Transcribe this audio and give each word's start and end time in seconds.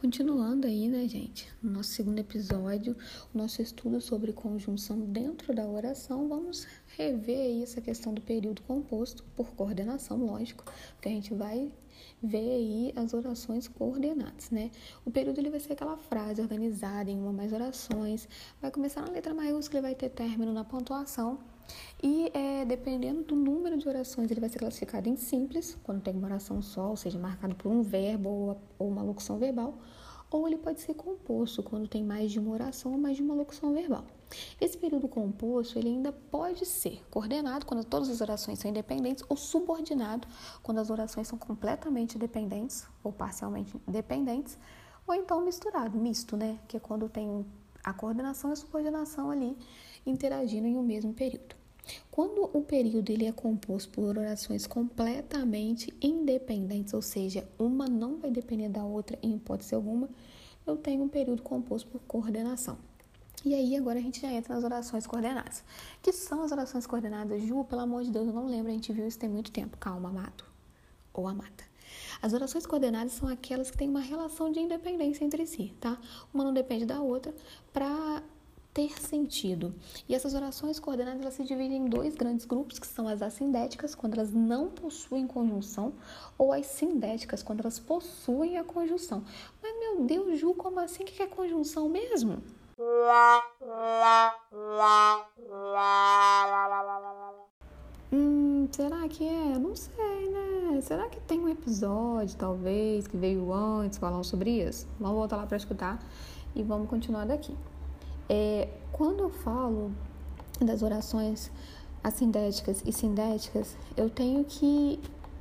Continuando 0.00 0.66
aí, 0.66 0.88
né, 0.88 1.06
gente, 1.06 1.46
no 1.62 1.72
nosso 1.72 1.90
segundo 1.90 2.18
episódio, 2.18 2.96
o 3.34 3.36
nosso 3.36 3.60
estudo 3.60 4.00
sobre 4.00 4.32
conjunção 4.32 4.98
dentro 4.98 5.54
da 5.54 5.68
oração, 5.68 6.26
vamos 6.26 6.66
rever 6.96 7.38
aí 7.38 7.62
essa 7.62 7.82
questão 7.82 8.14
do 8.14 8.22
período 8.22 8.62
composto 8.62 9.22
por 9.36 9.50
coordenação, 9.50 10.16
lógico, 10.16 10.64
porque 10.94 11.10
a 11.10 11.12
gente 11.12 11.34
vai 11.34 11.70
ver 12.22 12.38
aí 12.38 12.92
as 12.96 13.12
orações 13.12 13.68
coordenadas, 13.68 14.48
né? 14.50 14.70
O 15.04 15.10
período 15.10 15.38
ele 15.38 15.50
vai 15.50 15.60
ser 15.60 15.74
aquela 15.74 15.98
frase 15.98 16.40
organizada 16.40 17.10
em 17.10 17.20
uma 17.20 17.30
mais 17.30 17.52
orações, 17.52 18.26
vai 18.58 18.70
começar 18.70 19.02
na 19.02 19.12
letra 19.12 19.34
maiúscula 19.34 19.80
e 19.80 19.82
vai 19.82 19.94
ter 19.94 20.08
término 20.08 20.50
na 20.50 20.64
pontuação. 20.64 21.38
E 22.02 22.30
é, 22.32 22.64
dependendo 22.64 23.22
do 23.22 23.34
número 23.34 23.76
de 23.76 23.88
orações, 23.88 24.30
ele 24.30 24.40
vai 24.40 24.48
ser 24.48 24.58
classificado 24.58 25.08
em 25.08 25.16
simples, 25.16 25.76
quando 25.82 26.00
tem 26.00 26.14
uma 26.14 26.26
oração 26.26 26.62
só, 26.62 26.88
ou 26.88 26.96
seja, 26.96 27.18
marcado 27.18 27.54
por 27.54 27.70
um 27.70 27.82
verbo 27.82 28.28
ou, 28.28 28.60
ou 28.78 28.88
uma 28.88 29.02
locução 29.02 29.38
verbal, 29.38 29.78
ou 30.30 30.46
ele 30.46 30.56
pode 30.56 30.80
ser 30.80 30.94
composto, 30.94 31.62
quando 31.62 31.88
tem 31.88 32.04
mais 32.04 32.30
de 32.30 32.38
uma 32.38 32.52
oração 32.52 32.92
ou 32.92 32.98
mais 32.98 33.16
de 33.16 33.22
uma 33.22 33.34
locução 33.34 33.72
verbal. 33.72 34.04
Esse 34.60 34.78
período 34.78 35.08
composto, 35.08 35.78
ele 35.78 35.88
ainda 35.88 36.12
pode 36.12 36.64
ser 36.64 37.04
coordenado 37.10 37.66
quando 37.66 37.84
todas 37.84 38.08
as 38.08 38.20
orações 38.20 38.60
são 38.60 38.70
independentes 38.70 39.24
ou 39.28 39.36
subordinado 39.36 40.28
quando 40.62 40.78
as 40.78 40.88
orações 40.88 41.26
são 41.26 41.36
completamente 41.36 42.16
dependentes 42.16 42.86
ou 43.02 43.12
parcialmente 43.12 43.76
dependentes, 43.88 44.56
ou 45.06 45.14
então 45.14 45.44
misturado, 45.44 45.98
misto, 45.98 46.36
né? 46.36 46.60
Que 46.68 46.76
é 46.76 46.80
quando 46.80 47.08
tem 47.08 47.44
a 47.82 47.92
coordenação 47.92 48.50
e 48.50 48.52
a 48.52 48.56
subordinação 48.56 49.30
ali 49.30 49.56
interagindo 50.06 50.66
em 50.66 50.76
um 50.76 50.82
mesmo 50.82 51.12
período. 51.12 51.56
Quando 52.10 52.50
o 52.52 52.62
período 52.62 53.10
ele 53.10 53.26
é 53.26 53.32
composto 53.32 53.90
por 53.90 54.16
orações 54.16 54.66
completamente 54.66 55.92
independentes, 56.00 56.94
ou 56.94 57.02
seja, 57.02 57.48
uma 57.58 57.88
não 57.88 58.18
vai 58.18 58.30
depender 58.30 58.68
da 58.68 58.84
outra 58.84 59.18
em 59.22 59.34
hipótese 59.34 59.74
alguma, 59.74 60.08
eu 60.66 60.76
tenho 60.76 61.02
um 61.02 61.08
período 61.08 61.42
composto 61.42 61.90
por 61.90 62.00
coordenação. 62.02 62.78
E 63.44 63.54
aí 63.54 63.74
agora 63.74 63.98
a 63.98 64.02
gente 64.02 64.20
já 64.20 64.30
entra 64.30 64.54
nas 64.54 64.62
orações 64.62 65.06
coordenadas. 65.06 65.64
Que 66.02 66.12
são 66.12 66.42
as 66.42 66.52
orações 66.52 66.86
coordenadas? 66.86 67.42
Ju, 67.42 67.64
pelo 67.64 67.80
amor 67.80 68.04
de 68.04 68.10
Deus, 68.10 68.26
eu 68.26 68.34
não 68.34 68.46
lembro, 68.46 68.70
a 68.70 68.74
gente 68.74 68.92
viu 68.92 69.06
isso 69.06 69.18
tem 69.18 69.30
muito 69.30 69.50
tempo. 69.50 69.78
Calma, 69.78 70.10
amado 70.10 70.44
ou 71.14 71.26
amada. 71.26 71.69
As 72.22 72.32
orações 72.32 72.66
coordenadas 72.66 73.12
são 73.12 73.28
aquelas 73.28 73.70
que 73.70 73.78
têm 73.78 73.88
uma 73.88 74.00
relação 74.00 74.50
de 74.50 74.60
independência 74.60 75.24
entre 75.24 75.46
si, 75.46 75.74
tá? 75.80 75.98
Uma 76.32 76.44
não 76.44 76.52
depende 76.52 76.84
da 76.84 77.00
outra 77.00 77.34
para 77.72 78.22
ter 78.72 79.00
sentido. 79.00 79.74
E 80.08 80.14
essas 80.14 80.34
orações 80.34 80.78
coordenadas 80.78 81.20
elas 81.20 81.34
se 81.34 81.44
dividem 81.44 81.78
em 81.78 81.88
dois 81.88 82.14
grandes 82.14 82.46
grupos, 82.46 82.78
que 82.78 82.86
são 82.86 83.08
as 83.08 83.20
assindéticas, 83.20 83.94
quando 83.94 84.14
elas 84.14 84.32
não 84.32 84.68
possuem 84.68 85.26
conjunção, 85.26 85.92
ou 86.38 86.52
as 86.52 86.66
sindéticas, 86.66 87.42
quando 87.42 87.60
elas 87.60 87.78
possuem 87.78 88.58
a 88.58 88.64
conjunção. 88.64 89.24
Mas, 89.62 89.78
meu 89.78 90.04
Deus, 90.04 90.38
Ju, 90.38 90.54
como 90.54 90.78
assim? 90.78 91.02
O 91.02 91.06
que 91.06 91.22
é 91.22 91.26
conjunção 91.26 91.88
mesmo? 91.88 92.42
Hum, 98.12 98.68
será 98.72 99.08
que 99.08 99.26
é? 99.26 99.58
Não 99.58 99.74
sei, 99.76 100.28
né? 100.30 100.49
Será 100.82 101.08
que 101.08 101.20
tem 101.20 101.38
um 101.38 101.48
episódio, 101.48 102.36
talvez, 102.36 103.06
que 103.06 103.16
veio 103.16 103.52
antes 103.52 103.98
falando 103.98 104.24
sobre 104.24 104.62
isso? 104.62 104.86
Vamos 104.98 105.16
voltar 105.16 105.36
lá 105.36 105.46
para 105.46 105.56
escutar 105.56 105.98
e 106.54 106.62
vamos 106.62 106.88
continuar 106.88 107.26
daqui. 107.26 107.54
É, 108.28 108.68
quando 108.90 109.20
eu 109.20 109.30
falo 109.30 109.92
das 110.60 110.82
orações 110.82 111.50
assindéticas 112.02 112.82
e 112.86 112.92
sindéticas, 112.92 113.76
eu 113.96 114.08
tenho 114.08 114.44
que 114.44 114.98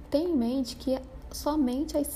ter 0.10 0.20
em 0.20 0.36
mente 0.36 0.76
que 0.76 1.00
somente 1.32 1.96
as 1.96 2.08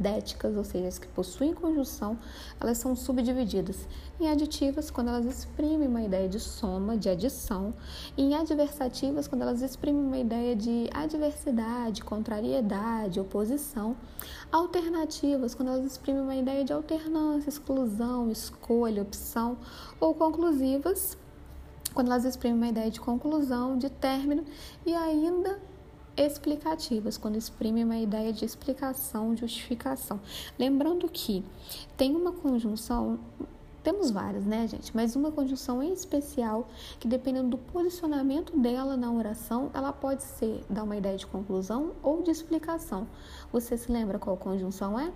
sindéticas, 0.00 0.56
ou 0.56 0.64
seja, 0.64 0.88
as 0.88 0.98
que 0.98 1.06
possuem 1.08 1.52
conjunção, 1.52 2.18
elas 2.58 2.78
são 2.78 2.96
subdivididas 2.96 3.86
em 4.18 4.28
aditivas 4.28 4.90
quando 4.90 5.08
elas 5.08 5.26
exprimem 5.26 5.86
uma 5.86 6.02
ideia 6.02 6.28
de 6.28 6.40
soma, 6.40 6.96
de 6.96 7.08
adição, 7.08 7.74
e 8.16 8.22
em 8.22 8.34
adversativas 8.34 9.28
quando 9.28 9.42
elas 9.42 9.60
exprimem 9.60 10.02
uma 10.02 10.18
ideia 10.18 10.56
de 10.56 10.88
adversidade, 10.92 12.02
contrariedade, 12.02 13.20
oposição, 13.20 13.94
alternativas 14.50 15.54
quando 15.54 15.68
elas 15.68 15.84
exprimem 15.84 16.22
uma 16.22 16.36
ideia 16.36 16.64
de 16.64 16.72
alternância, 16.72 17.50
exclusão, 17.50 18.30
escolha, 18.30 19.02
opção, 19.02 19.58
ou 20.00 20.14
conclusivas 20.14 21.16
quando 21.92 22.06
elas 22.06 22.24
exprimem 22.24 22.56
uma 22.56 22.68
ideia 22.68 22.90
de 22.90 23.00
conclusão, 23.00 23.76
de 23.76 23.90
término 23.90 24.44
e 24.86 24.94
ainda 24.94 25.58
explicativas, 26.20 27.16
quando 27.16 27.36
exprimem 27.36 27.84
uma 27.84 27.98
ideia 27.98 28.32
de 28.32 28.44
explicação, 28.44 29.36
justificação. 29.36 30.20
Lembrando 30.58 31.08
que 31.08 31.44
tem 31.96 32.14
uma 32.14 32.32
conjunção 32.32 33.18
temos 33.82 34.10
várias, 34.10 34.44
né, 34.44 34.68
gente? 34.68 34.94
Mas 34.94 35.16
uma 35.16 35.32
conjunção 35.32 35.82
em 35.82 35.92
especial, 35.92 36.68
que 36.98 37.08
dependendo 37.08 37.48
do 37.48 37.58
posicionamento 37.58 38.54
dela 38.58 38.94
na 38.94 39.10
oração, 39.10 39.70
ela 39.72 39.90
pode 39.90 40.22
ser 40.22 40.62
dar 40.68 40.82
uma 40.82 40.96
ideia 40.96 41.16
de 41.16 41.26
conclusão 41.26 41.92
ou 42.02 42.22
de 42.22 42.30
explicação. 42.30 43.06
Você 43.50 43.78
se 43.78 43.90
lembra 43.90 44.18
qual 44.18 44.36
conjunção 44.36 45.00
é? 45.00 45.10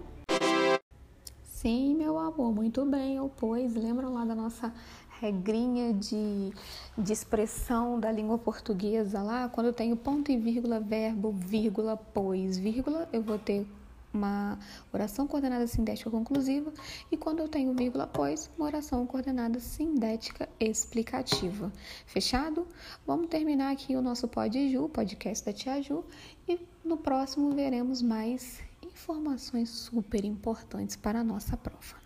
Sim, 1.65 1.95
meu 1.95 2.19
amor, 2.19 2.55
muito 2.55 2.85
bem. 2.85 3.19
Ou 3.19 3.31
pois, 3.31 3.75
lembram 3.75 4.13
lá 4.13 4.23
da 4.27 4.35
nossa 4.35 4.71
regrinha 5.19 5.95
de, 5.95 6.53
de 6.99 7.11
expressão 7.11 7.99
da 7.99 8.13
língua 8.13 8.37
portuguesa 8.37 9.23
lá? 9.23 9.49
Quando 9.49 9.69
eu 9.69 9.73
tenho 9.73 9.97
ponto 9.97 10.31
e 10.31 10.37
vírgula, 10.37 10.79
verbo, 10.79 11.33
vírgula, 11.33 11.97
pois, 11.97 12.59
vírgula, 12.59 13.09
eu 13.15 13.23
vou 13.23 13.39
ter 13.39 13.67
uma 14.13 14.59
oração 14.93 15.27
coordenada 15.27 15.67
sindética 15.67 16.11
conclusiva 16.11 16.71
e 17.11 17.17
quando 17.17 17.41
eu 17.41 17.49
tenho 17.49 17.73
vírgula 17.73 18.05
após, 18.05 18.51
uma 18.59 18.67
oração 18.67 19.07
coordenada 19.07 19.59
sindética 19.59 20.47
explicativa. 20.61 21.73
Fechado? 22.05 22.69
Vamos 23.07 23.29
terminar 23.29 23.73
aqui 23.73 23.97
o 23.97 24.03
nosso 24.03 24.29
Pod 24.29 24.71
Ju, 24.71 24.87
podcast 24.91 25.43
da 25.47 25.53
Tia 25.55 25.81
Ju, 25.81 26.05
e 26.47 26.61
no 26.85 26.99
próximo 26.99 27.53
veremos 27.53 28.03
mais 28.03 28.61
informações 28.95 29.69
super 29.71 30.25
importantes 30.25 30.95
para 30.95 31.21
a 31.21 31.25
nossa 31.25 31.57
prova. 31.57 31.97